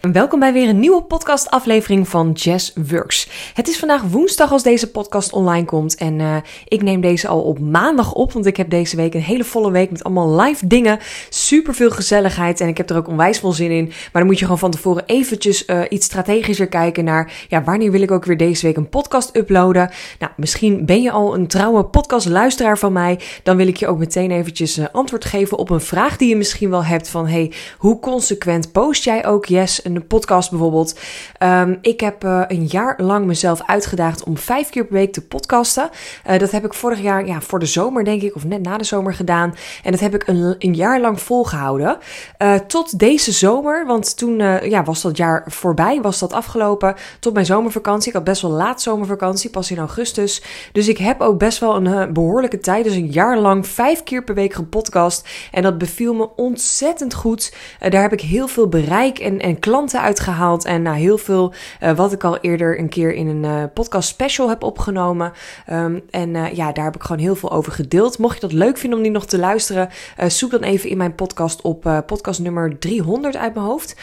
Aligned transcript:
Welkom 0.00 0.40
bij 0.40 0.52
weer 0.52 0.68
een 0.68 0.80
nieuwe 0.80 1.02
podcastaflevering 1.02 2.08
van 2.08 2.32
Jazz 2.32 2.72
Works. 2.88 3.28
Het 3.54 3.68
is 3.68 3.78
vandaag 3.78 4.02
woensdag 4.02 4.52
als 4.52 4.62
deze 4.62 4.90
podcast 4.90 5.32
online 5.32 5.64
komt 5.64 5.94
en 5.94 6.18
uh, 6.18 6.36
ik 6.68 6.82
neem 6.82 7.00
deze 7.00 7.28
al 7.28 7.40
op 7.40 7.58
maandag 7.58 8.12
op, 8.12 8.32
want 8.32 8.46
ik 8.46 8.56
heb 8.56 8.70
deze 8.70 8.96
week 8.96 9.14
een 9.14 9.20
hele 9.20 9.44
volle 9.44 9.70
week 9.70 9.90
met 9.90 10.04
allemaal 10.04 10.40
live 10.40 10.66
dingen, 10.66 10.98
super 11.28 11.74
veel 11.74 11.90
gezelligheid 11.90 12.60
en 12.60 12.68
ik 12.68 12.76
heb 12.76 12.90
er 12.90 12.96
ook 12.96 13.08
onwijs 13.08 13.38
veel 13.38 13.52
zin 13.52 13.70
in. 13.70 13.84
Maar 13.86 14.10
dan 14.12 14.26
moet 14.26 14.38
je 14.38 14.44
gewoon 14.44 14.58
van 14.58 14.70
tevoren 14.70 15.02
eventjes 15.06 15.66
uh, 15.66 15.80
iets 15.88 16.06
strategischer 16.06 16.68
kijken 16.68 17.04
naar, 17.04 17.32
ja, 17.48 17.64
wanneer 17.64 17.90
wil 17.90 18.02
ik 18.02 18.10
ook 18.10 18.24
weer 18.24 18.36
deze 18.36 18.66
week 18.66 18.76
een 18.76 18.88
podcast 18.88 19.36
uploaden? 19.36 19.90
Nou, 20.18 20.32
misschien 20.36 20.86
ben 20.86 21.02
je 21.02 21.10
al 21.10 21.34
een 21.34 21.46
trouwe 21.46 21.84
podcastluisteraar 21.84 22.78
van 22.78 22.92
mij, 22.92 23.20
dan 23.42 23.56
wil 23.56 23.68
ik 23.68 23.76
je 23.76 23.86
ook 23.86 23.98
meteen 23.98 24.30
eventjes 24.30 24.78
uh, 24.78 24.84
antwoord 24.92 25.24
geven 25.24 25.58
op 25.58 25.70
een 25.70 25.80
vraag 25.80 26.16
die 26.16 26.28
je 26.28 26.36
misschien 26.36 26.70
wel 26.70 26.84
hebt 26.84 27.08
van, 27.08 27.26
hey, 27.26 27.52
hoe 27.78 27.98
consequent 27.98 28.72
post 28.72 29.04
jij 29.04 29.26
ook 29.26 29.46
yes 29.46 29.86
een 29.94 30.06
podcast 30.06 30.50
bijvoorbeeld. 30.50 30.98
Um, 31.42 31.78
ik 31.80 32.00
heb 32.00 32.24
uh, 32.24 32.42
een 32.48 32.66
jaar 32.66 32.94
lang 33.02 33.26
mezelf 33.26 33.62
uitgedaagd 33.66 34.24
om 34.24 34.38
vijf 34.38 34.68
keer 34.68 34.84
per 34.84 34.94
week 34.94 35.12
te 35.12 35.26
podcasten. 35.26 35.90
Uh, 36.30 36.38
dat 36.38 36.50
heb 36.50 36.64
ik 36.64 36.74
vorig 36.74 37.00
jaar, 37.00 37.26
ja, 37.26 37.40
voor 37.40 37.58
de 37.58 37.66
zomer 37.66 38.04
denk 38.04 38.22
ik, 38.22 38.34
of 38.34 38.44
net 38.44 38.62
na 38.62 38.76
de 38.76 38.84
zomer 38.84 39.14
gedaan. 39.14 39.54
En 39.82 39.90
dat 39.90 40.00
heb 40.00 40.14
ik 40.14 40.26
een, 40.26 40.54
een 40.58 40.74
jaar 40.74 41.00
lang 41.00 41.20
volgehouden. 41.20 41.98
Uh, 42.38 42.54
tot 42.54 42.98
deze 42.98 43.32
zomer, 43.32 43.86
want 43.86 44.16
toen 44.16 44.36
ja, 44.62 44.82
was 44.84 45.02
dat 45.02 45.16
jaar 45.16 45.44
voorbij, 45.46 46.00
was 46.00 46.18
dat 46.18 46.32
afgelopen. 46.32 46.94
Tot 47.20 47.32
mijn 47.32 47.46
zomervakantie. 47.46 48.08
Ik 48.08 48.14
had 48.14 48.24
best 48.24 48.42
wel 48.42 48.50
laat 48.50 48.82
zomervakantie, 48.82 49.50
pas 49.50 49.70
in 49.70 49.78
augustus. 49.78 50.42
Dus 50.72 50.88
ik 50.88 50.98
heb 50.98 51.20
ook 51.20 51.38
best 51.38 51.58
wel 51.58 51.76
een 51.76 52.12
behoorlijke 52.12 52.60
tijd, 52.60 52.84
dus 52.84 52.94
een 52.94 53.10
jaar 53.10 53.38
lang 53.38 53.66
vijf 53.66 54.02
keer 54.02 54.24
per 54.24 54.34
week 54.34 54.52
gepodcast. 54.52 55.28
En 55.50 55.62
dat 55.62 55.78
beviel 55.78 56.14
me 56.14 56.28
ontzettend 56.36 57.14
goed. 57.14 57.54
daar 57.78 58.02
heb 58.02 58.12
ik 58.12 58.20
heel 58.20 58.48
veel 58.48 58.68
bereik 58.68 59.18
en, 59.18 59.38
en 59.40 59.58
klanten 59.58 59.77
uitgehaald. 59.86 60.64
En 60.64 60.82
nou, 60.82 60.96
heel 60.96 61.18
veel 61.18 61.52
uh, 61.82 61.92
wat 61.92 62.12
ik 62.12 62.24
al 62.24 62.38
eerder 62.38 62.78
een 62.78 62.88
keer 62.88 63.14
in 63.14 63.26
een 63.26 63.44
uh, 63.44 63.64
podcast 63.74 64.08
special 64.08 64.48
heb 64.48 64.62
opgenomen. 64.62 65.32
Um, 65.72 66.02
en 66.10 66.34
uh, 66.34 66.52
ja, 66.52 66.72
daar 66.72 66.84
heb 66.84 66.94
ik 66.94 67.02
gewoon 67.02 67.22
heel 67.22 67.36
veel 67.36 67.50
over 67.50 67.72
gedeeld. 67.72 68.18
Mocht 68.18 68.34
je 68.34 68.40
dat 68.40 68.52
leuk 68.52 68.78
vinden 68.78 68.98
om 68.98 69.04
die 69.04 69.12
nog 69.12 69.26
te 69.26 69.38
luisteren, 69.38 69.88
zoek 70.26 70.50
dan 70.50 70.62
even 70.62 70.90
in 70.90 70.96
mijn 70.96 71.14
podcast 71.14 71.62
op 71.62 72.02
podcast 72.06 72.40
nummer 72.40 72.78
300 72.78 73.36
uit 73.36 73.54
mijn 73.54 73.66
hoofd. 73.66 73.96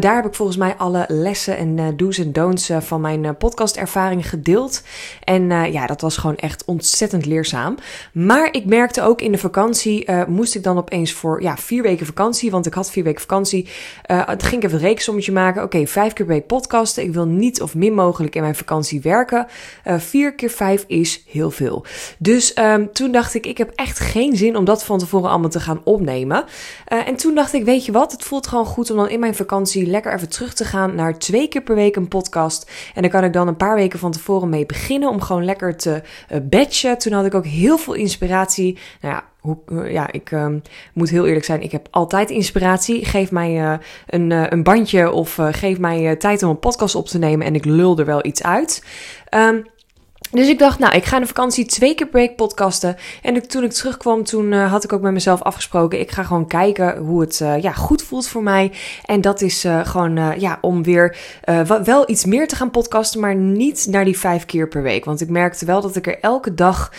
daar 0.00 0.14
heb 0.14 0.26
ik 0.26 0.34
volgens 0.34 0.58
mij 0.58 0.74
alle 0.74 1.04
lessen 1.08 1.56
en 1.56 1.96
do's 1.96 2.18
en 2.18 2.32
don'ts 2.32 2.70
van 2.78 3.00
mijn 3.00 3.36
podcastervaring 3.36 4.28
gedeeld. 4.28 4.82
En 5.24 5.72
ja, 5.72 5.86
dat 5.86 6.00
was 6.00 6.16
gewoon 6.16 6.36
echt 6.36 6.64
ontzettend 6.64 7.26
leerzaam. 7.26 7.76
Maar 8.12 8.48
ik 8.52 8.64
merkte 8.64 9.02
ook 9.02 9.20
in 9.20 9.32
de 9.32 9.38
vakantie 9.38 10.10
moest 10.26 10.54
ik 10.54 10.62
dan 10.62 10.78
opeens 10.78 11.12
voor 11.12 11.42
ja, 11.42 11.56
vier 11.56 11.82
weken 11.82 12.06
vakantie, 12.06 12.50
want 12.50 12.66
ik 12.66 12.74
had 12.74 12.90
vier 12.90 13.04
weken 13.04 13.20
vakantie. 13.20 13.68
het 14.06 14.42
ging 14.42 14.64
even 14.64 14.78
maken. 15.26 15.62
Oké, 15.62 15.86
vijf 15.86 16.12
keer 16.12 16.26
per 16.26 16.34
week 16.34 16.46
podcasten. 16.46 17.02
Ik 17.02 17.12
wil 17.12 17.26
niet 17.26 17.62
of 17.62 17.74
min 17.74 17.94
mogelijk 17.94 18.34
in 18.34 18.42
mijn 18.42 18.54
vakantie 18.54 19.00
werken. 19.00 19.46
Uh, 19.86 19.98
vier 19.98 20.34
keer 20.34 20.50
vijf 20.50 20.84
is 20.86 21.24
heel 21.28 21.50
veel. 21.50 21.84
Dus 22.18 22.58
um, 22.58 22.92
toen 22.92 23.12
dacht 23.12 23.34
ik, 23.34 23.46
ik 23.46 23.58
heb 23.58 23.72
echt 23.74 23.98
geen 23.98 24.36
zin 24.36 24.56
om 24.56 24.64
dat 24.64 24.84
van 24.84 24.98
tevoren 24.98 25.30
allemaal 25.30 25.50
te 25.50 25.60
gaan 25.60 25.80
opnemen. 25.84 26.44
Uh, 26.92 27.08
en 27.08 27.16
toen 27.16 27.34
dacht 27.34 27.52
ik, 27.52 27.64
weet 27.64 27.84
je 27.84 27.92
wat, 27.92 28.12
het 28.12 28.22
voelt 28.22 28.46
gewoon 28.46 28.66
goed 28.66 28.90
om 28.90 28.96
dan 28.96 29.08
in 29.08 29.20
mijn 29.20 29.34
vakantie 29.34 29.86
lekker 29.86 30.14
even 30.14 30.28
terug 30.28 30.54
te 30.54 30.64
gaan 30.64 30.94
naar 30.94 31.18
twee 31.18 31.48
keer 31.48 31.62
per 31.62 31.74
week 31.74 31.96
een 31.96 32.08
podcast. 32.08 32.70
En 32.94 33.02
daar 33.02 33.10
kan 33.10 33.24
ik 33.24 33.32
dan 33.32 33.48
een 33.48 33.56
paar 33.56 33.74
weken 33.74 33.98
van 33.98 34.12
tevoren 34.12 34.48
mee 34.48 34.66
beginnen 34.66 35.08
om 35.08 35.20
gewoon 35.20 35.44
lekker 35.44 35.76
te 35.76 36.02
uh, 36.32 36.38
batchen. 36.42 36.98
Toen 36.98 37.12
had 37.12 37.24
ik 37.24 37.34
ook 37.34 37.46
heel 37.46 37.78
veel 37.78 37.94
inspiratie. 37.94 38.78
Nou 39.00 39.14
ja, 39.14 39.24
hoe, 39.40 39.58
ja, 39.90 40.12
ik 40.12 40.30
um, 40.30 40.62
moet 40.92 41.10
heel 41.10 41.26
eerlijk 41.26 41.44
zijn. 41.44 41.62
Ik 41.62 41.72
heb 41.72 41.88
altijd 41.90 42.30
inspiratie. 42.30 43.04
Geef 43.04 43.30
mij 43.30 43.60
uh, 43.60 43.74
een, 44.06 44.30
uh, 44.30 44.44
een 44.48 44.62
bandje 44.62 45.10
of 45.10 45.38
geef 45.50 45.78
mij 45.78 46.16
tijd 46.16 46.42
om 46.42 46.50
een 46.50 46.58
podcast 46.58 46.94
op 46.94 47.06
te 47.06 47.18
nemen 47.18 47.46
en 47.46 47.54
ik 47.54 47.64
lul 47.64 47.98
er 47.98 48.04
wel 48.04 48.26
iets 48.26 48.42
uit. 48.42 48.84
Um, 49.34 49.66
dus 50.30 50.48
ik 50.48 50.58
dacht, 50.58 50.78
nou, 50.78 50.96
ik 50.96 51.04
ga 51.04 51.14
in 51.16 51.22
de 51.22 51.28
vakantie 51.28 51.66
twee 51.66 51.94
keer 51.94 52.08
week 52.12 52.36
podcasten. 52.36 52.96
En 53.22 53.48
toen 53.48 53.64
ik 53.64 53.72
terugkwam, 53.72 54.24
toen 54.24 54.52
uh, 54.52 54.70
had 54.70 54.84
ik 54.84 54.92
ook 54.92 55.00
met 55.00 55.12
mezelf 55.12 55.42
afgesproken. 55.42 56.00
Ik 56.00 56.10
ga 56.10 56.22
gewoon 56.22 56.46
kijken 56.46 56.96
hoe 56.96 57.20
het 57.20 57.40
uh, 57.40 57.62
ja, 57.62 57.72
goed 57.72 58.02
voelt 58.02 58.28
voor 58.28 58.42
mij. 58.42 58.72
En 59.04 59.20
dat 59.20 59.40
is 59.40 59.64
uh, 59.64 59.86
gewoon 59.86 60.40
ja, 60.40 60.58
om 60.60 60.82
weer 60.82 61.16
wel 61.84 62.10
iets 62.10 62.24
meer 62.24 62.48
te 62.48 62.56
gaan 62.56 62.70
podcasten, 62.70 63.20
maar 63.20 63.34
niet 63.34 63.86
naar 63.90 64.04
die 64.04 64.18
vijf 64.18 64.46
keer 64.46 64.68
per 64.68 64.82
week. 64.82 65.04
Want 65.04 65.20
ik 65.20 65.28
merkte 65.28 65.64
wel 65.64 65.80
dat 65.80 65.96
ik 65.96 66.06
er 66.06 66.20
elke 66.20 66.54
dag 66.54 66.92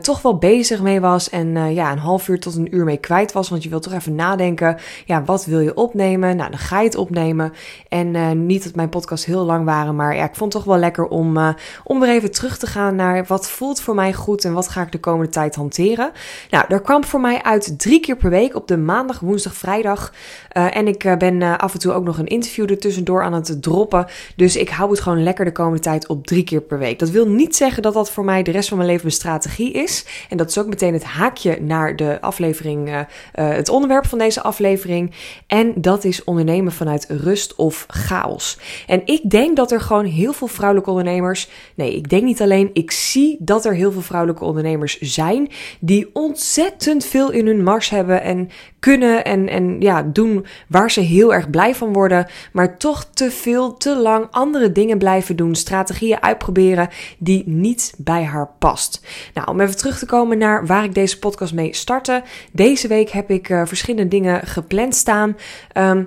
toch 0.00 0.22
wel 0.22 0.38
bezig 0.38 0.82
mee 0.82 1.00
was. 1.00 1.30
En 1.30 1.74
ja, 1.74 1.92
een 1.92 1.98
half 1.98 2.28
uur 2.28 2.40
tot 2.40 2.54
een 2.54 2.74
uur 2.74 2.84
mee 2.84 2.96
kwijt 2.96 3.32
was. 3.32 3.48
Want 3.48 3.62
je 3.62 3.68
wilt 3.68 3.82
toch 3.82 3.92
even 3.92 4.14
nadenken. 4.14 4.76
Ja, 5.04 5.24
wat 5.24 5.44
wil 5.44 5.60
je 5.60 5.74
opnemen? 5.74 6.36
Nou, 6.36 6.50
dan 6.50 6.58
ga 6.58 6.78
je 6.78 6.84
het 6.84 6.96
opnemen. 6.96 7.52
En 7.88 8.46
niet 8.46 8.64
dat 8.64 8.74
mijn 8.74 8.88
podcasts 8.88 9.26
heel 9.26 9.44
lang 9.44 9.64
waren, 9.64 9.96
maar 9.96 10.16
ja, 10.16 10.24
ik 10.24 10.36
vond 10.36 10.52
het 10.52 10.62
toch 10.62 10.72
wel 10.72 10.80
lekker 10.80 11.06
om, 11.06 11.54
om 11.84 12.00
weer 12.00 12.10
even 12.10 12.30
terug 12.30 12.58
te 12.58 12.66
gaan 12.66 12.71
naar 12.74 13.24
wat 13.26 13.50
voelt 13.50 13.80
voor 13.80 13.94
mij 13.94 14.12
goed 14.12 14.44
en 14.44 14.52
wat 14.52 14.68
ga 14.68 14.82
ik 14.82 14.92
de 14.92 15.00
komende 15.00 15.32
tijd 15.32 15.54
hanteren. 15.54 16.12
Nou, 16.50 16.64
daar 16.68 16.80
kwam 16.80 17.04
voor 17.04 17.20
mij 17.20 17.42
uit 17.42 17.78
drie 17.78 18.00
keer 18.00 18.16
per 18.16 18.30
week 18.30 18.54
op 18.54 18.68
de 18.68 18.76
maandag, 18.76 19.20
woensdag, 19.20 19.54
vrijdag. 19.54 20.12
Uh, 20.56 20.76
en 20.76 20.88
ik 20.88 21.04
uh, 21.04 21.16
ben 21.16 21.40
uh, 21.40 21.56
af 21.56 21.72
en 21.72 21.78
toe 21.78 21.92
ook 21.92 22.04
nog 22.04 22.18
een 22.18 22.26
interview 22.26 22.70
er 22.70 22.78
tussendoor 22.78 23.22
aan 23.22 23.32
het 23.32 23.62
droppen. 23.62 24.06
Dus 24.36 24.56
ik 24.56 24.68
hou 24.68 24.90
het 24.90 25.00
gewoon 25.00 25.22
lekker 25.22 25.44
de 25.44 25.52
komende 25.52 25.80
tijd 25.80 26.06
op 26.06 26.26
drie 26.26 26.44
keer 26.44 26.60
per 26.60 26.78
week. 26.78 26.98
Dat 26.98 27.10
wil 27.10 27.28
niet 27.28 27.56
zeggen 27.56 27.82
dat 27.82 27.94
dat 27.94 28.10
voor 28.10 28.24
mij 28.24 28.42
de 28.42 28.50
rest 28.50 28.68
van 28.68 28.76
mijn 28.76 28.90
leven 28.90 29.06
een 29.06 29.12
strategie 29.12 29.72
is. 29.72 30.04
En 30.28 30.36
dat 30.36 30.48
is 30.48 30.58
ook 30.58 30.66
meteen 30.66 30.92
het 30.92 31.04
haakje 31.04 31.60
naar 31.60 31.96
de 31.96 32.20
aflevering, 32.20 33.06
het 33.32 33.68
onderwerp 33.68 34.06
van 34.06 34.18
deze 34.18 34.42
aflevering. 34.42 35.12
En 35.46 35.72
dat 35.76 36.04
is 36.04 36.24
ondernemen 36.24 36.72
vanuit 36.72 37.06
rust 37.08 37.54
of 37.54 37.84
chaos. 37.88 38.58
En 38.86 39.02
ik 39.04 39.30
denk 39.30 39.56
dat 39.56 39.72
er 39.72 39.80
gewoon 39.80 40.04
heel 40.04 40.32
veel 40.32 40.46
vrouwelijke 40.46 40.90
ondernemers. 40.90 41.48
Nee, 41.74 41.96
ik 41.96 42.08
denk 42.08 42.22
niet 42.22 42.42
alleen 42.42 42.61
ik 42.72 42.90
zie 42.90 43.36
dat 43.40 43.64
er 43.64 43.74
heel 43.74 43.92
veel 43.92 44.02
vrouwelijke 44.02 44.44
ondernemers 44.44 44.98
zijn 44.98 45.48
die 45.80 46.10
ontzettend 46.12 47.04
veel 47.04 47.30
in 47.30 47.46
hun 47.46 47.62
mars 47.62 47.90
hebben 47.90 48.22
en 48.22 48.50
kunnen 48.78 49.24
en, 49.24 49.48
en 49.48 49.80
ja, 49.80 50.02
doen 50.02 50.46
waar 50.68 50.90
ze 50.90 51.00
heel 51.00 51.34
erg 51.34 51.50
blij 51.50 51.74
van 51.74 51.92
worden, 51.92 52.26
maar 52.52 52.78
toch 52.78 53.04
te 53.04 53.30
veel, 53.30 53.76
te 53.76 53.96
lang 53.96 54.26
andere 54.30 54.72
dingen 54.72 54.98
blijven 54.98 55.36
doen, 55.36 55.54
strategieën 55.54 56.22
uitproberen 56.22 56.88
die 57.18 57.42
niet 57.46 57.94
bij 57.96 58.24
haar 58.24 58.48
past. 58.58 59.06
Nou, 59.34 59.48
om 59.48 59.60
even 59.60 59.76
terug 59.76 59.98
te 59.98 60.06
komen 60.06 60.38
naar 60.38 60.66
waar 60.66 60.84
ik 60.84 60.94
deze 60.94 61.18
podcast 61.18 61.54
mee 61.54 61.74
startte. 61.74 62.22
Deze 62.52 62.88
week 62.88 63.10
heb 63.10 63.30
ik 63.30 63.48
uh, 63.48 63.62
verschillende 63.64 64.08
dingen 64.08 64.46
gepland 64.46 64.94
staan. 64.94 65.36
Um, 65.76 66.06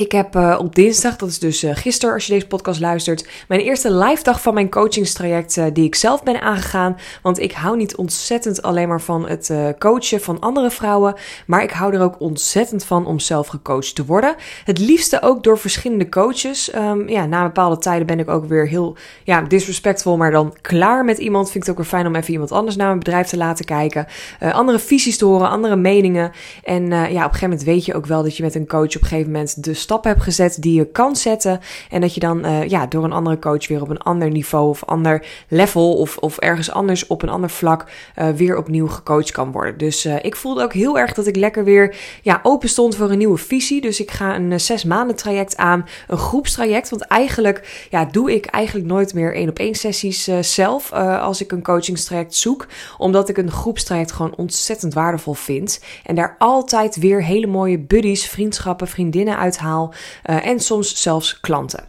ik 0.00 0.12
heb 0.12 0.36
uh, 0.36 0.56
op 0.58 0.74
dinsdag, 0.74 1.16
dat 1.16 1.28
is 1.28 1.38
dus 1.38 1.64
uh, 1.64 1.70
gisteren 1.74 2.14
als 2.14 2.26
je 2.26 2.32
deze 2.32 2.46
podcast 2.46 2.80
luistert, 2.80 3.28
mijn 3.48 3.60
eerste 3.60 3.92
live 3.94 4.22
dag 4.22 4.42
van 4.42 4.54
mijn 4.54 4.70
coachingstraject 4.70 5.56
uh, 5.56 5.64
die 5.72 5.84
ik 5.84 5.94
zelf 5.94 6.22
ben 6.22 6.40
aangegaan. 6.40 6.96
Want 7.22 7.38
ik 7.38 7.52
hou 7.52 7.76
niet 7.76 7.96
ontzettend 7.96 8.62
alleen 8.62 8.88
maar 8.88 9.00
van 9.00 9.28
het 9.28 9.52
coachen 9.78 10.20
van 10.20 10.40
andere 10.40 10.70
vrouwen, 10.70 11.14
maar 11.46 11.62
ik 11.62 11.70
hou 11.70 11.94
er 11.94 12.02
ook 12.02 12.20
ontzettend 12.20 12.84
van 12.84 13.06
om 13.06 13.18
zelf 13.18 13.46
gecoacht 13.46 13.94
te 13.94 14.04
worden. 14.04 14.34
Het 14.64 14.78
liefste 14.78 15.22
ook 15.22 15.42
door 15.42 15.58
verschillende 15.58 16.08
coaches. 16.08 16.74
Um, 16.74 17.08
ja, 17.08 17.26
na 17.26 17.42
bepaalde 17.42 17.78
tijden 17.78 18.06
ben 18.06 18.18
ik 18.18 18.28
ook 18.28 18.44
weer 18.44 18.68
heel 18.68 18.96
ja, 19.24 19.42
disrespectvol, 19.42 20.16
maar 20.16 20.30
dan 20.30 20.54
klaar 20.60 21.04
met 21.04 21.18
iemand. 21.18 21.50
Vind 21.50 21.56
ik 21.56 21.60
het 21.62 21.70
ook 21.70 21.76
weer 21.76 21.86
fijn 21.86 22.06
om 22.06 22.14
even 22.14 22.32
iemand 22.32 22.52
anders 22.52 22.76
naar 22.76 22.86
mijn 22.86 22.98
bedrijf 22.98 23.26
te 23.26 23.36
laten 23.36 23.64
kijken. 23.64 24.06
andere 24.40 24.78
visies 24.78 25.18
te 25.18 25.24
horen, 25.24 25.48
andere 25.48 25.76
meningen. 25.76 26.32
En 26.64 26.86
ja, 26.86 27.04
op 27.04 27.10
een 27.10 27.14
gegeven 27.14 27.48
moment 27.48 27.62
weet 27.62 27.84
je 27.84 27.94
ook 27.94 28.06
wel 28.06 28.22
dat 28.22 28.36
je 28.36 28.42
met 28.42 28.54
een 28.54 28.66
coach 28.66 28.96
op 28.96 29.02
een 29.02 29.08
gegeven 29.08 29.32
moment 29.32 29.64
de 29.64 29.74
stappen 29.90 30.10
hebt 30.10 30.22
gezet 30.22 30.56
die 30.60 30.74
je 30.74 30.90
kan 30.90 31.16
zetten. 31.16 31.60
En 31.90 32.00
dat 32.00 32.14
je 32.14 32.20
dan 32.20 32.46
uh, 32.46 32.68
ja, 32.68 32.86
door 32.86 33.04
een 33.04 33.12
andere 33.12 33.38
coach 33.38 33.68
weer 33.68 33.82
op 33.82 33.88
een 33.88 33.98
ander 33.98 34.30
niveau 34.30 34.68
of 34.68 34.84
ander 34.84 35.26
level 35.48 35.94
of, 35.94 36.16
of 36.16 36.38
ergens 36.38 36.70
anders 36.70 37.06
op 37.06 37.22
een 37.22 37.28
ander 37.28 37.50
vlak 37.50 37.86
uh, 38.16 38.28
weer 38.28 38.56
opnieuw 38.56 38.88
gecoacht 38.88 39.30
kan 39.30 39.52
worden. 39.52 39.78
Dus 39.78 40.06
uh, 40.06 40.16
ik 40.22 40.36
voelde 40.36 40.62
ook 40.62 40.72
heel 40.72 40.98
erg 40.98 41.14
dat 41.14 41.26
ik 41.26 41.36
lekker 41.36 41.64
weer 41.64 41.96
ja, 42.22 42.40
open 42.42 42.68
stond 42.68 42.96
voor 42.96 43.10
een 43.10 43.18
nieuwe 43.18 43.38
visie. 43.38 43.80
Dus 43.80 44.00
ik 44.00 44.10
ga 44.10 44.34
een 44.34 44.60
zes 44.60 44.84
maanden 44.84 45.16
traject 45.16 45.56
aan, 45.56 45.86
een 46.08 46.18
groepstraject. 46.18 46.90
Want 46.90 47.02
eigenlijk 47.02 47.86
ja, 47.90 48.04
doe 48.04 48.34
ik 48.34 48.46
eigenlijk 48.46 48.86
nooit 48.86 49.14
meer 49.14 49.34
één 49.34 49.48
op 49.48 49.58
één 49.58 49.74
sessies 49.74 50.28
zelf 50.40 50.92
als 50.92 51.40
ik 51.40 51.52
een 51.52 51.62
coachingstraject 51.62 52.34
zoek. 52.34 52.66
Omdat 52.98 53.28
ik 53.28 53.36
een 53.36 53.50
groepstraject 53.50 54.12
gewoon 54.12 54.36
ontzettend 54.36 54.94
waardevol 54.94 55.34
vind. 55.34 55.80
En 56.04 56.14
daar 56.14 56.36
altijd 56.38 56.96
weer 56.96 57.24
hele 57.24 57.46
mooie 57.46 57.78
buddies, 57.78 58.26
vriendschappen, 58.26 58.88
vriendinnen 58.88 59.38
uithaal 59.38 59.69
uh, 59.78 60.46
en 60.46 60.60
soms 60.60 61.02
zelfs 61.02 61.40
klanten. 61.40 61.84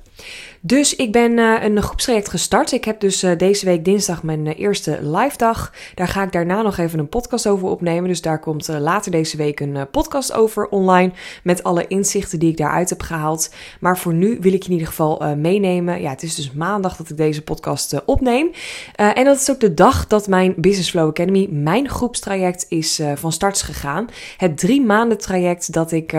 Dus 0.63 0.96
ik 0.96 1.12
ben 1.12 1.31
uh, 1.38 1.63
een 1.63 1.81
groepstraject 1.81 2.30
gestart. 2.30 2.72
Ik 2.72 2.86
heb 2.86 3.00
dus 3.00 3.24
uh, 3.24 3.38
deze 3.38 3.66
week 3.66 3.86
dinsdag 3.86 4.24
mijn 4.24 4.46
uh, 4.46 4.60
eerste 4.60 5.00
live 5.02 5.38
dag. 5.38 5.74
Daar 5.96 6.08
ga 6.08 6.24
ik 6.24 6.31
daarna 6.31 6.62
nog 6.62 6.78
even 6.78 7.00
een 7.00 7.10
podcast 7.10 7.48
over 7.48 7.68
opnemen. 7.68 8.10
Dus 8.10 8.22
daar 8.22 8.40
komt 8.40 8.68
later 8.68 9.12
deze 9.12 9.38
week 9.38 9.60
een 9.60 9.90
podcast 9.92 10.34
over 10.34 10.68
online. 10.68 11.12
Met 11.44 11.63
alle 11.63 11.88
inzichten 11.88 12.40
die 12.40 12.50
ik 12.50 12.58
daaruit 12.58 12.90
heb 12.90 13.02
gehaald. 13.02 13.54
Maar 13.80 13.98
voor 13.98 14.13
nu 14.13 14.38
wil 14.42 14.54
ik 14.54 14.62
je 14.62 14.68
in 14.68 14.74
ieder 14.74 14.88
geval 14.88 15.36
meenemen. 15.36 16.02
Ja, 16.02 16.10
het 16.10 16.24
is 16.24 16.36
dus 16.36 16.52
maandag 16.52 16.96
dat 16.96 17.10
ik 17.10 17.18
deze 17.18 17.42
podcast 17.42 18.06
opneem. 18.06 18.52
en 18.96 19.25
dat 19.25 19.40
is 19.40 19.52
ook 19.52 19.60
de 19.60 19.74
dag 19.74 20.08
dat 20.08 20.28
mijn 20.28 20.54
Business 20.58 20.90
Flow 20.90 21.10
Academy, 21.10 21.48
mijn 21.52 21.90
groepstraject, 21.90 22.66
is 22.69 23.02
van 23.16 23.31
start 23.31 23.62
gegaan. 23.62 24.08
Het 24.38 24.58
drie 24.58 24.81
maanden 24.81 25.18
traject 25.18 25.74
dat 25.74 25.92
ik, 25.92 26.12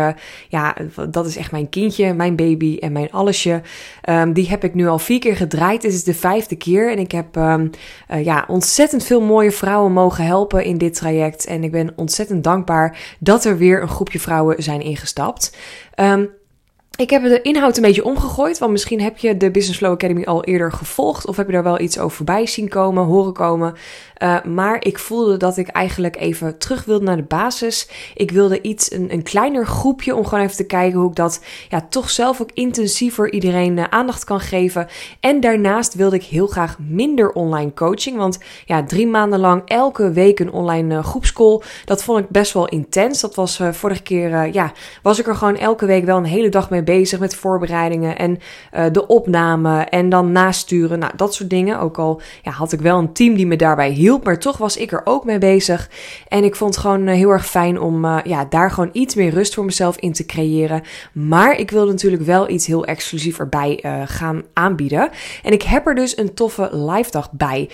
ja, 0.49 0.77
dat 1.11 1.27
is 1.27 1.37
echt 1.37 1.51
mijn 1.51 1.69
kindje, 1.69 2.15
mijn 2.15 2.37
baby 2.37 2.77
en 2.81 2.93
mijn 2.93 3.13
allesje. 3.13 3.63
Um, 4.09 4.32
die 4.33 4.49
heb 4.49 4.65
ik 4.65 4.75
nu 4.75 4.87
al 4.87 4.99
vier 4.99 5.19
keer 5.19 5.37
gedraaid. 5.37 5.83
Dit 5.83 5.93
is 5.93 6.05
de 6.05 6.15
vijfde 6.15 6.57
keer. 6.57 6.91
En 6.91 6.99
ik 6.99 7.13
heb 7.13 7.37
um, 7.37 7.71
uh, 8.11 8.25
ja, 8.25 8.45
ontzettend 8.49 9.05
veel 9.05 9.21
mooie 9.21 9.53
vrouwen 9.53 9.93
mogen 9.93 10.25
helpen 10.25 10.65
in 10.65 10.79
dit 10.79 10.95
traject. 10.95 11.47
En 11.47 11.65
ik 11.65 11.71
ben 11.71 11.93
ontzettend 11.97 12.45
dankbaar 12.45 13.17
dat 13.19 13.45
er 13.45 13.57
weer 13.57 13.83
een 13.83 13.89
groepje 13.89 14.21
vrouwen 14.21 14.63
zijn 14.63 14.81
ingestapt. 14.81 15.57
Um, 15.97 16.31
ik 16.99 17.11
heb 17.11 17.23
de 17.23 17.43
inhoud 17.43 17.77
een 17.77 17.83
beetje 17.83 18.05
omgegooid, 18.05 18.59
want 18.59 18.73
misschien 18.73 19.01
heb 19.01 19.19
je 19.19 19.37
de 19.37 19.51
Business 19.51 19.79
Flow 19.79 19.93
Academy 19.93 20.25
al 20.25 20.45
eerder 20.45 20.73
gevolgd 20.73 21.27
of 21.27 21.37
heb 21.37 21.47
je 21.47 21.53
daar 21.53 21.63
wel 21.63 21.81
iets 21.81 21.99
over 21.99 22.17
voorbij 22.17 22.47
zien 22.47 22.69
komen, 22.69 23.05
horen 23.05 23.33
komen. 23.33 23.75
Uh, 24.23 24.45
maar 24.45 24.85
ik 24.85 24.99
voelde 24.99 25.37
dat 25.37 25.57
ik 25.57 25.69
eigenlijk 25.69 26.17
even 26.17 26.59
terug 26.59 26.85
wilde 26.85 27.05
naar 27.05 27.17
de 27.17 27.23
basis. 27.23 27.89
Ik 28.15 28.31
wilde 28.31 28.61
iets, 28.61 28.93
een, 28.93 29.13
een 29.13 29.23
kleiner 29.23 29.67
groepje, 29.67 30.17
om 30.17 30.27
gewoon 30.27 30.45
even 30.45 30.57
te 30.57 30.67
kijken 30.67 30.99
hoe 30.99 31.09
ik 31.09 31.17
dat 31.17 31.45
ja, 31.69 31.87
toch 31.89 32.11
zelf 32.11 32.41
ook 32.41 32.51
intensiever 32.55 33.33
iedereen 33.33 33.77
uh, 33.77 33.85
aandacht 33.91 34.25
kan 34.25 34.41
geven. 34.41 34.89
En 35.21 35.41
daarnaast 35.41 35.95
wilde 35.95 36.17
ik 36.17 36.25
heel 36.25 36.47
graag 36.47 36.79
minder 36.79 37.33
online 37.33 37.75
coaching, 37.75 38.17
want 38.17 38.39
ja, 38.65 38.85
drie 38.85 39.07
maanden 39.07 39.41
lang 39.41 39.63
elke 39.65 40.11
week 40.11 40.39
een 40.39 40.53
online 40.53 40.95
uh, 40.95 41.05
groepscall, 41.05 41.61
dat 41.85 42.03
vond 42.03 42.19
ik 42.19 42.29
best 42.29 42.53
wel 42.53 42.69
intens. 42.69 43.21
Dat 43.21 43.35
was 43.35 43.61
vorige 43.71 44.03
keer, 44.03 44.53
ja, 44.53 44.73
was 45.03 45.19
ik 45.19 45.27
er 45.27 45.37
gewoon 45.37 45.57
elke 45.57 45.87
week 45.87 46.05
wel 46.05 46.17
een 46.17 46.25
hele 46.25 46.49
dag 46.49 46.71
mee 46.71 46.82
bezig 46.85 47.19
met 47.19 47.35
voorbereidingen 47.35 48.19
en 48.19 48.39
uh, 48.75 48.85
de 48.93 49.07
opname 49.07 49.81
en 49.81 50.09
dan 50.09 50.33
nasturen. 50.33 50.99
Nou, 50.99 51.13
dat 51.17 51.35
soort 51.35 51.51
dingen. 51.51 51.81
Ook 51.81 51.99
al 51.99 52.21
ja, 52.43 52.51
had 52.51 52.73
ik 52.73 52.81
wel 52.81 52.99
een 52.99 53.13
team 53.13 53.35
die 53.35 53.47
me 53.47 53.57
daarbij 53.57 53.91
hielp, 53.91 54.25
maar 54.25 54.39
toch 54.39 54.57
was 54.57 54.77
ik 54.77 54.93
er 54.93 55.01
ook 55.05 55.25
mee 55.25 55.39
bezig. 55.39 55.91
En 56.29 56.45
ik 56.45 56.57
vond 56.57 56.75
het 56.75 56.85
gewoon 56.85 57.09
uh, 57.09 57.15
heel 57.15 57.31
erg 57.31 57.47
fijn 57.47 57.81
om 57.81 58.05
uh, 58.05 58.19
ja, 58.25 58.45
daar 58.45 58.71
gewoon 58.71 58.91
iets 58.93 59.15
meer 59.15 59.31
rust 59.31 59.55
voor 59.55 59.65
mezelf 59.65 59.97
in 59.97 60.13
te 60.13 60.27
creëren. 60.27 60.83
Maar 61.13 61.59
ik 61.59 61.71
wilde 61.71 61.91
natuurlijk 61.91 62.23
wel 62.23 62.49
iets 62.49 62.67
heel 62.67 62.85
exclusief 62.85 63.39
erbij 63.39 63.85
gaan 64.07 64.43
aanbieden. 64.53 65.11
En 65.43 65.53
ik 65.53 65.63
heb 65.63 65.87
er 65.87 65.95
dus 65.95 66.19
een 66.19 66.35
toffe 66.35 66.77
live 66.77 67.11
dag 67.11 67.31
bij 67.33 67.71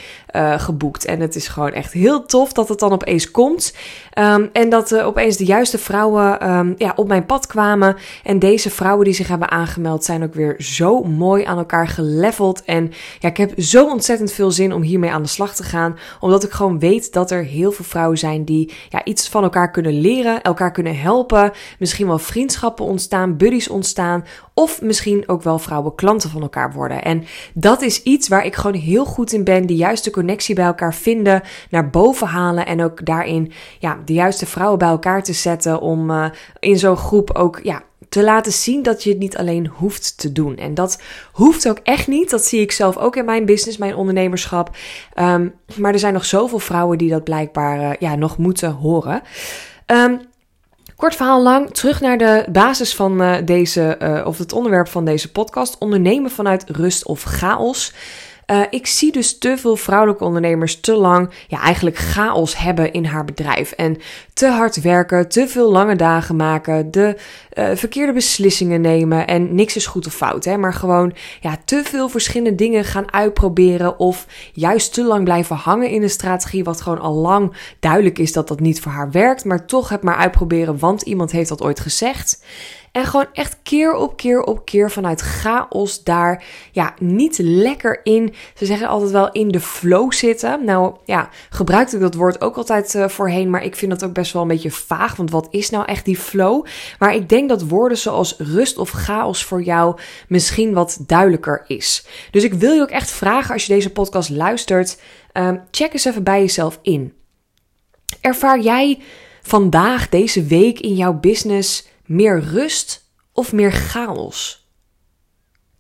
geboekt. 0.57 1.05
En 1.05 1.21
het 1.21 1.35
is 1.35 1.49
gewoon 1.49 1.73
echt 1.73 1.93
heel 1.93 2.27
tof 2.27 2.53
dat 2.53 2.69
het 2.69 2.79
dan 2.79 2.93
opeens 2.93 3.31
komt. 3.31 3.75
Um, 4.19 4.49
en 4.53 4.69
dat 4.69 5.01
opeens 5.01 5.37
de 5.37 5.45
juiste 5.45 5.79
vrouwen 5.79 6.51
um, 6.51 6.75
ja, 6.77 6.93
op 6.97 7.09
mijn 7.09 7.27
pad 7.27 7.47
kwamen. 7.47 7.97
En 8.25 8.39
deze 8.39 8.71
vrouwen 8.71 8.98
die 9.05 9.15
zich 9.15 9.29
hebben 9.29 9.51
aangemeld 9.51 10.05
zijn 10.05 10.23
ook 10.23 10.35
weer 10.35 10.55
zo 10.59 11.03
mooi 11.03 11.45
aan 11.45 11.59
elkaar 11.59 11.89
geleveld. 11.89 12.65
En 12.65 12.93
ja, 13.19 13.29
ik 13.29 13.37
heb 13.37 13.53
zo 13.57 13.87
ontzettend 13.87 14.33
veel 14.33 14.51
zin 14.51 14.73
om 14.73 14.83
hiermee 14.83 15.11
aan 15.11 15.23
de 15.23 15.29
slag 15.29 15.55
te 15.55 15.63
gaan. 15.63 15.99
Omdat 16.21 16.45
ik 16.45 16.51
gewoon 16.51 16.79
weet 16.79 17.13
dat 17.13 17.31
er 17.31 17.45
heel 17.45 17.73
veel 17.73 17.85
vrouwen 17.85 18.19
zijn 18.19 18.45
die 18.45 18.73
ja, 18.89 19.05
iets 19.05 19.29
van 19.29 19.43
elkaar 19.43 19.71
kunnen 19.71 20.01
leren, 20.01 20.43
elkaar 20.43 20.73
kunnen 20.73 20.99
helpen. 20.99 21.53
Misschien 21.79 22.07
wel 22.07 22.19
vriendschappen 22.19 22.85
ontstaan, 22.85 23.37
buddies 23.37 23.69
ontstaan. 23.69 24.25
Of 24.55 24.83
misschien 24.83 25.29
ook 25.29 25.43
wel 25.43 25.59
vrouwen 25.59 25.95
klanten 25.95 26.31
van 26.31 26.43
elkaar 26.43 26.73
worden. 26.73 27.03
En 27.05 27.25
dat 27.55 27.83
is 27.83 28.03
iets 28.03 28.29
waar 28.29 28.45
ik 28.45 28.55
gewoon 28.55 28.81
heel 28.81 29.05
goed 29.05 29.33
in 29.33 29.45
ben. 29.45 29.67
De 29.67 29.77
juiste 29.77 30.11
connectie 30.11 30.55
bij 30.55 30.65
elkaar 30.65 30.95
vinden, 30.95 31.43
naar 31.71 31.91
boven 31.91 32.27
halen. 32.27 32.67
En 32.67 32.83
ook 32.83 33.05
daarin 33.05 33.53
ja, 33.79 33.99
de 34.05 34.13
juiste 34.13 34.47
vrouwen 34.47 34.79
bij 34.79 34.89
elkaar 34.89 35.23
te 35.23 35.33
zetten. 35.33 35.81
Om 35.81 36.11
uh, 36.11 36.27
in 36.59 36.79
zo'n 36.79 36.97
groep 36.97 37.31
ook 37.31 37.61
ja, 37.63 37.83
te 38.09 38.23
laten 38.23 38.53
zien 38.53 38.83
dat 38.83 39.03
je 39.03 39.11
het 39.11 39.19
niet 39.19 39.37
alleen 39.37 39.67
hoeft 39.67 40.19
te 40.19 40.33
doen. 40.33 40.57
En 40.57 40.75
dat 40.75 41.03
hoeft 41.33 41.69
ook 41.69 41.79
echt 41.83 42.07
niet. 42.07 42.31
Dat 42.31 42.45
zie 42.45 42.61
ik 42.61 42.73
zelf 42.73 42.97
ook 42.97 43.17
in 43.17 43.25
mijn 43.25 43.45
business, 43.45 43.79
mijn 43.79 43.95
ondernemerschap. 43.95 44.77
Um, 45.19 45.55
maar 45.77 45.93
er 45.93 45.99
zijn 45.99 46.13
nog 46.13 46.25
zoveel 46.25 46.59
vrouwen 46.59 46.99
die 46.99 47.11
dat 47.11 47.25
blijkbaar 47.25 47.81
uh, 47.81 47.91
ja, 47.99 48.15
nog 48.15 48.39
moeten 48.39 48.73
horen. 48.73 49.23
Um, 49.87 50.21
Kort 50.99 51.17
verhaal 51.17 51.43
lang, 51.43 51.71
terug 51.71 52.01
naar 52.01 52.19
de 52.19 52.45
basis 52.53 52.95
van 52.95 53.23
uh, 53.23 53.37
deze, 53.45 53.99
uh, 54.03 54.27
of 54.27 54.39
het 54.39 54.53
onderwerp 54.53 54.89
van 54.89 55.05
deze 55.05 55.33
podcast. 55.33 55.79
Ondernemen 55.79 56.31
vanuit 56.31 56.65
rust 56.67 57.07
of 57.07 57.23
chaos. 57.23 57.93
Uh, 58.51 58.63
ik 58.71 58.87
zie 58.87 59.13
dus 59.13 59.39
te 59.39 59.57
veel 59.57 59.77
vrouwelijke 59.77 60.25
ondernemers 60.25 60.81
te 60.81 60.95
lang, 60.95 61.31
ja, 61.49 61.61
eigenlijk 61.61 61.99
chaos 61.99 62.57
hebben 62.57 62.93
in 62.93 63.05
haar 63.05 63.25
bedrijf. 63.25 63.73
En 63.73 63.97
te 64.33 64.47
hard 64.47 64.81
werken, 64.81 65.29
te 65.29 65.49
veel 65.49 65.71
lange 65.71 65.97
dagen 65.97 66.37
maken, 66.37 66.91
de 66.91 67.17
uh, 67.55 67.71
verkeerde 67.75 68.13
beslissingen 68.13 68.81
nemen. 68.81 69.27
En 69.27 69.55
niks 69.55 69.77
is 69.77 69.87
goed 69.87 70.07
of 70.07 70.15
fout, 70.15 70.45
hè, 70.45 70.57
maar 70.57 70.75
gewoon 70.75 71.15
ja, 71.41 71.57
te 71.65 71.83
veel 71.85 72.09
verschillende 72.09 72.55
dingen 72.55 72.85
gaan 72.85 73.13
uitproberen. 73.13 73.99
Of 73.99 74.27
juist 74.53 74.95
te 74.95 75.05
lang 75.05 75.25
blijven 75.25 75.57
hangen 75.57 75.91
in 75.91 76.03
een 76.03 76.11
strategie, 76.11 76.65
wat 76.65 76.81
gewoon 76.81 77.01
al 77.01 77.15
lang 77.15 77.53
duidelijk 77.81 78.19
is 78.19 78.33
dat 78.33 78.49
dat 78.49 78.61
niet 78.61 78.81
voor 78.81 78.93
haar 78.93 79.11
werkt. 79.11 79.45
Maar 79.45 79.67
toch 79.67 79.89
het 79.89 80.03
maar 80.03 80.17
uitproberen, 80.17 80.79
want 80.79 81.03
iemand 81.03 81.31
heeft 81.31 81.49
dat 81.49 81.63
ooit 81.63 81.81
gezegd. 81.81 82.43
En 82.93 83.05
gewoon 83.05 83.27
echt 83.33 83.57
keer 83.63 83.95
op 83.95 84.17
keer 84.17 84.43
op 84.43 84.65
keer 84.65 84.91
vanuit 84.91 85.21
chaos 85.21 86.05
daar 86.05 86.45
ja, 86.73 86.95
niet 87.01 87.39
lekker 87.39 88.01
in. 88.03 88.35
Ze 88.55 88.67
zeggen 88.67 88.89
altijd 88.89 89.11
wel 89.11 89.33
in 89.33 89.49
de 89.49 89.61
flow 89.61 90.13
zitten. 90.13 90.65
Nou 90.65 90.97
ja, 91.05 91.29
gebruikte 91.51 91.97
ik 91.97 92.03
dat 92.03 92.15
woord 92.15 92.41
ook 92.41 92.57
altijd 92.57 92.95
uh, 92.95 93.09
voorheen, 93.09 93.51
maar 93.51 93.65
ik 93.65 93.77
vind 93.77 93.91
dat 93.91 94.05
ook 94.05 94.13
best 94.13 94.33
wel 94.33 94.43
een 94.43 94.49
beetje 94.49 94.71
vaag. 94.71 95.17
Want 95.17 95.31
wat 95.31 95.49
is 95.51 95.71
nou 95.71 95.85
echt 95.85 96.05
die 96.05 96.19
flow? 96.19 96.67
Maar 96.99 97.15
ik 97.15 97.29
denk 97.29 97.49
dat 97.49 97.69
woorden 97.69 97.99
zoals 97.99 98.37
rust 98.39 98.79
of 98.79 98.91
chaos 98.91 99.45
voor 99.45 99.63
jou 99.63 99.99
misschien 100.29 100.73
wat 100.73 100.99
duidelijker 101.07 101.65
is. 101.67 102.07
Dus 102.31 102.45
ik 102.45 102.55
wil 102.55 102.73
je 102.73 102.81
ook 102.81 102.91
echt 102.91 103.11
vragen 103.11 103.53
als 103.53 103.67
je 103.67 103.73
deze 103.73 103.93
podcast 103.93 104.31
luistert, 104.31 105.01
uh, 105.33 105.51
check 105.71 105.93
eens 105.93 106.05
even 106.05 106.23
bij 106.23 106.41
jezelf 106.41 106.79
in. 106.83 107.13
Ervaar 108.21 108.61
jij 108.61 108.99
vandaag, 109.43 110.09
deze 110.09 110.45
week 110.45 110.81
in 110.81 110.95
jouw 110.95 111.13
business 111.13 111.89
meer 112.09 112.41
rust 112.41 113.11
of 113.33 113.53
meer 113.53 113.73
chaos? 113.73 114.69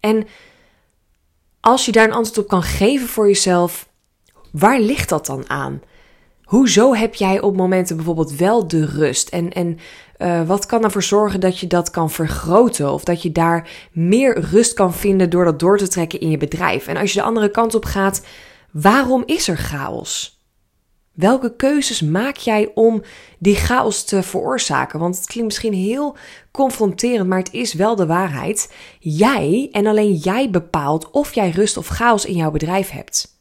En 0.01 0.27
als 1.61 1.87
je 1.87 1.93
daar 1.93 2.05
een 2.05 2.13
antwoord 2.13 2.39
op 2.39 2.49
kan 2.49 2.63
geven 2.63 3.09
voor 3.09 3.27
jezelf, 3.27 3.89
waar 4.53 4.81
ligt 4.81 5.09
dat 5.09 5.27
dan 5.27 5.51
aan? 5.51 5.83
Hoezo 6.43 6.95
heb 6.95 7.15
jij 7.15 7.41
op 7.41 7.57
momenten 7.57 7.97
bijvoorbeeld 7.97 8.33
wel 8.33 8.69
de 8.69 8.87
rust? 8.87 9.29
En, 9.29 9.53
en 9.53 9.79
uh, 10.19 10.47
wat 10.47 10.67
kan 10.67 10.85
ervoor 10.85 11.03
zorgen 11.03 11.41
dat 11.41 11.59
je 11.59 11.67
dat 11.67 11.91
kan 11.91 12.11
vergroten? 12.11 12.93
Of 12.93 13.05
dat 13.05 13.23
je 13.23 13.33
daar 13.33 13.89
meer 13.93 14.41
rust 14.41 14.73
kan 14.73 14.95
vinden 14.95 15.31
door 15.31 15.45
dat 15.45 15.59
door 15.59 15.79
te 15.79 15.89
trekken 15.89 16.21
in 16.21 16.31
je 16.31 16.37
bedrijf? 16.37 16.87
En 16.87 16.97
als 16.97 17.13
je 17.13 17.19
de 17.19 17.25
andere 17.27 17.51
kant 17.51 17.75
op 17.75 17.85
gaat, 17.85 18.23
waarom 18.71 19.23
is 19.27 19.49
er 19.49 19.57
chaos? 19.57 20.38
Welke 21.19 21.57
keuzes 21.57 22.03
maak 22.03 22.37
jij 22.37 22.71
om 22.75 23.03
die 23.39 23.55
chaos 23.55 24.05
te 24.05 24.23
veroorzaken? 24.23 24.99
Want 24.99 25.17
het 25.17 25.27
klinkt 25.27 25.49
misschien 25.49 25.73
heel 25.73 26.17
confronterend, 26.51 27.29
maar 27.29 27.39
het 27.39 27.53
is 27.53 27.73
wel 27.75 27.97
de 27.97 28.07
waarheid. 28.07 28.73
Jij 28.99 29.69
en 29.73 29.87
alleen 29.87 30.15
jij 30.15 30.51
bepaalt 30.51 31.11
of 31.11 31.35
jij 31.35 31.51
rust 31.51 31.77
of 31.77 31.87
chaos 31.87 32.25
in 32.25 32.37
jouw 32.37 32.51
bedrijf 32.51 32.91
hebt. 32.91 33.38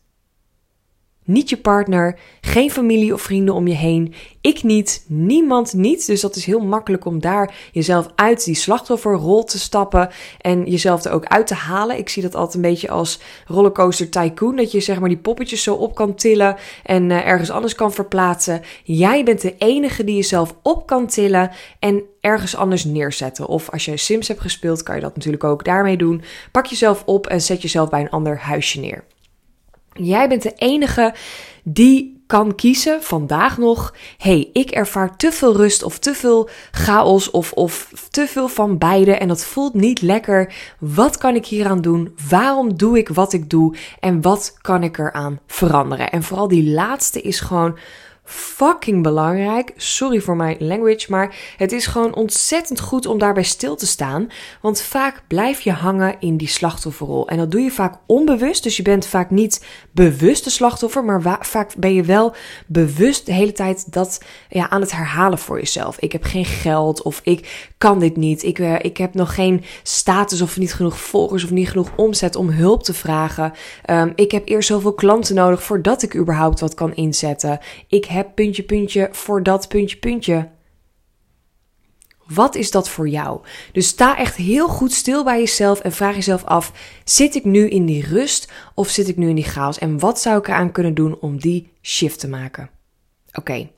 Niet 1.28 1.50
je 1.50 1.58
partner, 1.58 2.20
geen 2.42 2.72
familie 2.72 3.14
of 3.14 3.22
vrienden 3.22 3.56
om 3.56 3.68
je 3.68 3.76
heen. 3.76 4.14
Ik 4.42 4.64
niet, 4.64 5.06
niemand 5.08 5.74
niet. 5.74 6.06
Dus 6.06 6.22
dat 6.22 6.36
is 6.36 6.46
heel 6.46 6.60
makkelijk 6.60 7.06
om 7.06 7.20
daar 7.20 7.56
jezelf 7.72 8.08
uit 8.16 8.44
die 8.44 8.56
slachtofferrol 8.56 9.44
te 9.44 9.60
stappen 9.60 10.10
en 10.42 10.70
jezelf 10.70 11.04
er 11.04 11.12
ook 11.12 11.26
uit 11.26 11.48
te 11.48 11.54
halen. 11.54 11.98
Ik 11.98 12.10
zie 12.10 12.22
dat 12.22 12.36
altijd 12.36 12.56
een 12.56 12.72
beetje 12.72 12.90
als 12.90 13.20
rollercoaster 13.46 14.10
tycoon. 14.10 14.56
Dat 14.56 14.72
je 14.72 14.80
zeg 14.80 15.00
maar 15.00 15.10
die 15.10 15.18
poppetjes 15.18 15.64
zo 15.64 15.74
op 15.74 15.96
kan 15.96 16.16
tillen 16.16 16.56
en 16.84 17.10
uh, 17.10 17.28
ergens 17.28 17.50
anders 17.50 17.76
kan 17.76 17.94
verplaatsen. 17.94 18.62
Jij 18.84 19.24
bent 19.24 19.42
de 19.42 19.56
enige 19.58 20.04
die 20.04 20.16
jezelf 20.16 20.56
op 20.62 20.86
kan 20.86 21.08
tillen 21.08 21.52
en 21.80 22.04
ergens 22.22 22.56
anders 22.56 22.84
neerzetten. 22.84 23.48
Of 23.48 23.70
als 23.70 23.86
je 23.86 23.98
Sims 23.98 24.28
hebt 24.28 24.42
gespeeld, 24.42 24.84
kan 24.84 24.96
je 24.96 25.02
dat 25.02 25.16
natuurlijk 25.16 25.44
ook 25.44 25.66
daarmee 25.66 25.98
doen. 25.98 26.22
Pak 26.52 26.66
jezelf 26.66 27.04
op 27.06 27.28
en 27.28 27.42
zet 27.42 27.62
jezelf 27.62 27.90
bij 27.90 28.02
een 28.02 28.10
ander 28.10 28.40
huisje 28.40 28.80
neer. 28.80 29.04
Jij 29.98 30.30
bent 30.30 30.42
de 30.42 30.54
enige 30.56 31.14
die 31.64 32.22
kan 32.28 32.56
kiezen 32.56 33.04
vandaag 33.04 33.58
nog: 33.58 33.94
hey, 34.18 34.50
ik 34.54 34.72
ervaar 34.72 35.16
te 35.18 35.32
veel 35.32 35.56
rust 35.56 35.84
of 35.84 36.00
te 36.00 36.14
veel 36.14 36.50
chaos 36.72 37.32
of, 37.32 37.52
of 37.52 37.92
te 38.10 38.28
veel 38.28 38.48
van 38.48 38.78
beide 38.78 39.16
en 39.16 39.28
dat 39.28 39.46
voelt 39.46 39.74
niet 39.74 40.02
lekker. 40.02 40.54
Wat 40.80 41.18
kan 41.18 41.36
ik 41.36 41.46
hieraan 41.46 41.82
doen? 41.82 42.16
Waarom 42.30 42.78
doe 42.78 42.98
ik 42.98 43.10
wat 43.10 43.34
ik 43.34 43.50
doe? 43.50 43.76
En 44.00 44.22
wat 44.22 44.58
kan 44.62 44.84
ik 44.84 44.98
eraan 44.98 45.40
veranderen? 45.48 46.12
En 46.12 46.24
vooral 46.24 46.48
die 46.48 46.70
laatste 46.70 47.22
is 47.22 47.40
gewoon 47.40 47.78
fucking 48.28 49.04
belangrijk. 49.04 49.72
Sorry 49.76 50.20
voor 50.20 50.36
mijn 50.36 50.56
language, 50.60 51.06
maar 51.10 51.36
het 51.58 51.72
is 51.72 51.86
gewoon 51.86 52.16
ontzettend 52.16 52.80
goed 52.80 53.06
om 53.06 53.20
daarbij 53.20 53.44
stil 53.44 53.76
te 53.76 53.88
staan. 53.88 54.28
Want 54.62 54.82
vaak 54.82 55.24
blijf 55.28 55.62
je 55.62 55.72
hangen 55.72 56.16
in 56.20 56.38
die 56.38 56.48
slachtofferrol. 56.48 57.28
En 57.28 57.38
dat 57.38 57.52
doe 57.52 57.62
je 57.62 57.72
vaak 57.72 57.96
onbewust. 58.06 58.64
Dus 58.64 58.78
je 58.78 58.84
bent 58.84 59.06
vaak 59.06 59.30
niet 59.30 59.66
bewust 59.92 60.44
de 60.44 60.50
slachtoffer, 60.50 61.06
maar 61.06 61.40
vaak 61.42 61.76
ben 61.76 61.94
je 61.94 62.04
wel 62.04 62.36
bewust 62.68 63.26
de 63.26 63.34
hele 63.34 63.52
tijd 63.52 63.94
dat 63.94 64.22
ja, 64.50 64.70
aan 64.70 64.82
het 64.82 64.92
herhalen 64.92 65.40
voor 65.40 65.60
jezelf. 65.60 66.00
Ik 66.00 66.12
heb 66.12 66.24
geen 66.24 66.46
geld 66.46 67.02
of 67.02 67.22
ik 67.24 67.72
kan 67.78 68.00
dit 68.00 68.16
niet. 68.18 68.44
Ik, 68.44 68.60
uh, 68.60 68.76
ik 68.82 68.98
heb 68.98 69.14
nog 69.14 69.36
geen 69.36 69.64
status 69.84 70.42
of 70.42 70.58
niet 70.58 70.74
genoeg 70.74 71.00
volgers 71.00 71.44
of 71.44 71.52
niet 71.52 71.70
genoeg 71.70 71.90
omzet 71.96 72.36
om 72.36 72.50
hulp 72.50 72.84
te 72.84 72.94
vragen. 72.94 73.54
Um, 73.90 74.12
ik 74.16 74.32
heb 74.32 74.48
eerst 74.48 74.68
zoveel 74.68 74.94
klanten 74.94 75.36
nodig 75.36 75.64
voordat 75.64 76.04
ik 76.04 76.16
überhaupt 76.16 76.60
wat 76.60 76.74
kan 76.74 76.96
inzetten. 76.96 77.60
Ik 77.88 78.06
heb 78.06 78.17
puntje, 78.26 78.64
puntje 78.64 79.10
voor 79.12 79.44
dat 79.44 79.68
puntje, 79.68 79.98
puntje. 79.98 80.50
Wat 82.28 82.56
is 82.56 82.72
dat 82.72 82.90
voor 82.90 83.10
jou? 83.10 83.42
Dus 83.72 83.88
sta 83.88 84.18
echt 84.18 84.36
heel 84.36 84.68
goed 84.68 84.94
stil 84.94 85.24
bij 85.24 85.40
jezelf 85.40 85.80
en 85.80 85.92
vraag 85.92 86.16
jezelf 86.16 86.44
af: 86.44 86.72
zit 87.04 87.36
ik 87.36 87.44
nu 87.46 87.70
in 87.70 87.86
die 87.86 88.06
rust 88.06 88.52
of 88.74 88.90
zit 88.90 89.08
ik 89.08 89.18
nu 89.18 89.30
in 89.30 89.36
die 89.36 89.44
chaos? 89.44 89.78
En 89.78 90.00
wat 90.00 90.20
zou 90.20 90.38
ik 90.38 90.48
eraan 90.48 90.72
kunnen 90.72 90.94
doen 90.94 91.20
om 91.20 91.40
die 91.40 91.72
shift 91.82 92.20
te 92.20 92.28
maken? 92.28 92.70
Oké, 93.34 93.70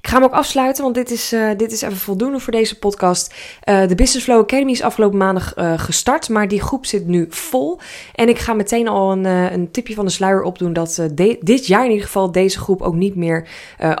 ik 0.00 0.10
ga 0.10 0.14
hem 0.14 0.24
ook 0.24 0.32
afsluiten, 0.32 0.82
want 0.82 0.94
dit 0.94 1.10
is, 1.10 1.32
uh, 1.32 1.50
dit 1.56 1.72
is 1.72 1.82
even 1.82 1.96
voldoende 1.96 2.40
voor 2.40 2.52
deze 2.52 2.78
podcast. 2.78 3.34
Uh, 3.64 3.86
de 3.86 3.94
Business 3.94 4.24
Flow 4.24 4.40
Academy 4.40 4.70
is 4.70 4.82
afgelopen 4.82 5.18
maandag 5.18 5.56
uh, 5.56 5.72
gestart, 5.76 6.28
maar 6.28 6.48
die 6.48 6.60
groep 6.60 6.86
zit 6.86 7.06
nu 7.06 7.26
vol. 7.30 7.78
En 8.14 8.28
ik 8.28 8.38
ga 8.38 8.54
meteen 8.54 8.88
al 8.88 9.12
een, 9.12 9.24
een 9.24 9.70
tipje 9.70 9.94
van 9.94 10.04
de 10.04 10.10
sluier 10.10 10.42
opdoen 10.42 10.72
dat 10.72 11.08
dit 11.40 11.66
jaar 11.66 11.84
in 11.84 11.90
ieder 11.90 12.06
geval 12.06 12.32
deze 12.32 12.58
groep 12.58 12.82
ook 12.82 12.94
niet 12.94 13.14
meer 13.16 13.48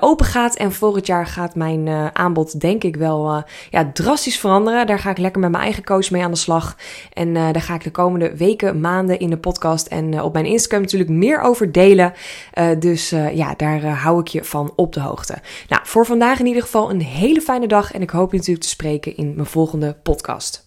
open 0.00 0.26
gaat. 0.26 0.56
En 0.56 0.72
volgend 0.72 1.06
jaar 1.06 1.26
gaat 1.26 1.54
mijn 1.54 1.88
aanbod 2.12 2.60
denk 2.60 2.84
ik 2.84 2.96
wel 2.96 3.44
ja, 3.70 3.90
drastisch 3.92 4.38
veranderen. 4.38 4.86
Daar 4.86 4.98
ga 4.98 5.10
ik 5.10 5.18
lekker 5.18 5.40
met 5.40 5.50
mijn 5.50 5.62
eigen 5.62 5.84
coach 5.84 6.10
mee 6.10 6.22
aan 6.22 6.30
de 6.30 6.36
slag. 6.36 6.76
En 7.12 7.34
daar 7.34 7.60
ga 7.60 7.74
ik 7.74 7.84
de 7.84 7.90
komende 7.90 8.36
weken, 8.36 8.80
maanden 8.80 9.18
in 9.18 9.30
de 9.30 9.38
podcast 9.38 9.86
en 9.86 10.22
op 10.22 10.32
mijn 10.32 10.46
Instagram 10.46 10.80
natuurlijk 10.80 11.10
meer 11.10 11.40
over 11.40 11.72
delen. 11.72 12.12
dus 12.78 13.10
ja, 13.32 13.54
daar 13.56 13.84
hou 13.84 14.20
ik 14.20 14.28
je 14.28 14.44
van 14.44 14.72
op 14.76 14.92
de 14.92 15.00
hoogte. 15.00 15.34
Nou, 15.68 15.82
voor 15.86 16.06
vandaag 16.06 16.38
in 16.38 16.46
ieder 16.46 16.62
geval 16.62 16.90
een 16.90 17.02
hele 17.02 17.40
fijne 17.40 17.66
dag 17.66 17.92
en 17.92 18.02
ik 18.02 18.10
hoop 18.10 18.30
je 18.30 18.36
natuurlijk 18.36 18.64
te 18.64 18.70
spreken 18.70 19.16
in 19.16 19.34
mijn 19.34 19.46
volgende 19.46 19.96
podcast. 20.02 20.63